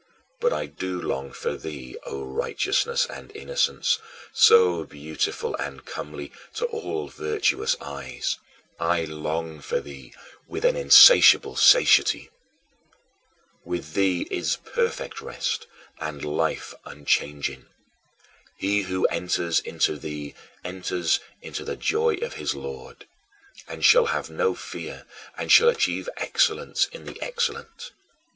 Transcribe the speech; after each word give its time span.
But 0.39 0.51
I 0.51 0.65
do 0.65 0.99
long 0.99 1.31
for 1.31 1.55
thee, 1.55 1.95
O 2.07 2.23
Righteousness 2.23 3.05
and 3.05 3.31
Innocence, 3.35 3.99
so 4.33 4.83
beautiful 4.83 5.53
and 5.57 5.85
comely 5.85 6.31
to 6.55 6.65
all 6.65 7.07
virtuous 7.07 7.75
eyes 7.79 8.39
I 8.79 9.03
long 9.03 9.59
for 9.61 9.79
thee 9.79 10.15
with 10.47 10.65
an 10.65 10.75
insatiable 10.75 11.55
satiety. 11.55 12.31
With 13.63 13.93
thee 13.93 14.27
is 14.31 14.55
perfect 14.65 15.21
rest, 15.21 15.67
and 15.99 16.25
life 16.25 16.73
unchanging. 16.83 17.67
He 18.57 18.81
who 18.81 19.05
enters 19.09 19.59
into 19.59 19.97
thee 19.99 20.33
enters 20.63 21.19
into 21.43 21.63
the 21.63 21.75
joy 21.77 22.15
of 22.15 22.33
his 22.33 22.55
Lord, 22.55 23.05
and 23.67 23.85
shall 23.85 24.07
have 24.07 24.31
no 24.31 24.55
fear 24.55 25.05
and 25.37 25.51
shall 25.51 25.69
achieve 25.69 26.09
excellence 26.17 26.87
in 26.87 27.05
the 27.05 27.21
Excellent. 27.21 27.91